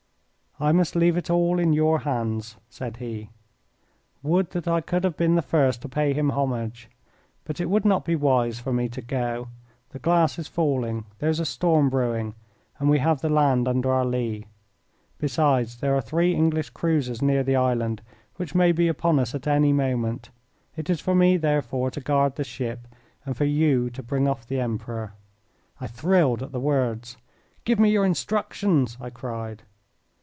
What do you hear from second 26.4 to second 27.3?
at the words.